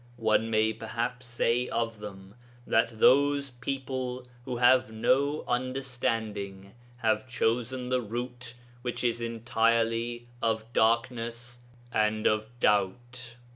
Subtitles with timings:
[0.17, 2.33] One may perhaps say of them
[2.65, 10.65] that those people who have no understanding have chosen the route which is entirely of
[10.73, 11.59] darkness
[11.93, 13.35] and of doubt.'